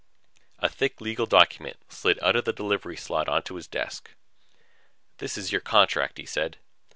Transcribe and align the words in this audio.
A 0.57 0.67
thick 0.67 0.99
legal 0.99 1.27
document 1.27 1.77
slid 1.93 2.17
out 2.23 2.35
of 2.35 2.43
the 2.45 2.53
delivery 2.53 2.97
slot 2.97 3.29
onto 3.29 3.53
his 3.53 3.67
desk. 3.67 4.09
"This 5.19 5.37
is 5.37 5.51
your 5.51 5.61
contract," 5.61 6.17
he 6.17 6.25
said. 6.25 6.57